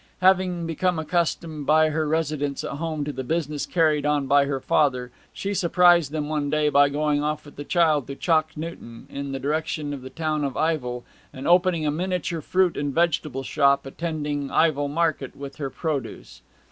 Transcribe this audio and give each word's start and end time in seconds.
Having 0.21 0.65
become 0.65 0.97
accustomed 0.97 1.67
by 1.67 1.91
her 1.91 2.07
residence 2.07 2.63
at 2.63 2.71
home 2.71 3.03
to 3.03 3.11
the 3.13 3.23
business 3.23 3.67
carried 3.67 4.03
on 4.03 4.25
by 4.25 4.45
her 4.45 4.59
father, 4.59 5.11
she 5.31 5.53
surprised 5.53 6.11
them 6.11 6.27
one 6.27 6.49
day 6.49 6.69
by 6.69 6.89
going 6.89 7.21
off 7.23 7.45
with 7.45 7.55
the 7.55 7.63
child 7.63 8.07
to 8.07 8.15
Chalk 8.15 8.57
Newton, 8.57 9.05
in 9.11 9.31
the 9.31 9.37
direction 9.37 9.93
of 9.93 10.01
the 10.01 10.09
town 10.09 10.43
of 10.43 10.57
Ivell, 10.57 11.03
and 11.31 11.47
opening 11.47 11.85
a 11.85 11.91
miniature 11.91 12.41
fruit 12.41 12.77
and 12.77 12.91
vegetable 12.95 13.43
shop, 13.43 13.85
attending 13.85 14.49
Ivell 14.49 14.87
market 14.87 15.35
with 15.35 15.57
her 15.57 15.69
produce. 15.69 16.41